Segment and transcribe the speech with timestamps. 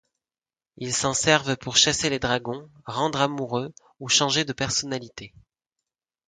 [0.77, 5.31] Ils s'en servent pour chasser les dragons, rendre amoureux ou changer de personnalité.